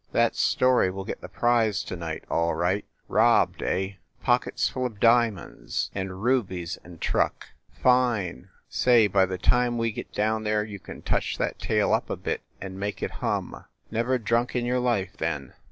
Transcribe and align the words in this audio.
That 0.13 0.35
story 0.35 0.89
will 0.89 1.05
get 1.05 1.21
the 1.21 1.29
prize 1.29 1.83
to 1.83 1.95
night, 1.95 2.23
all 2.27 2.55
right. 2.55 2.85
Robbed, 3.07 3.61
eh? 3.61 3.97
Pockets 4.23 4.67
full 4.67 4.83
of 4.87 4.99
diamonds 4.99 5.91
THE 5.93 5.99
LIARS 5.99 5.99
CLUB 5.99 5.99
55 6.09 6.11
and 6.11 6.23
rubies 6.23 6.77
and 6.83 6.99
truck? 7.01 7.47
Fine! 7.69 8.49
Say, 8.67 9.05
by 9.05 9.27
the 9.27 9.37
time 9.37 9.77
we 9.77 9.91
get 9.91 10.11
down 10.11 10.43
there 10.43 10.63
you 10.63 10.79
can 10.79 11.03
touch 11.03 11.37
that 11.37 11.59
tale 11.59 11.93
up 11.93 12.09
a 12.09 12.17
bit 12.17 12.41
and 12.59 12.79
make 12.79 13.03
it 13.03 13.11
hum! 13.21 13.65
Never 13.91 14.17
drunk 14.17 14.55
in 14.55 14.65
your 14.65 14.79
life, 14.79 15.15
then 15.19 15.53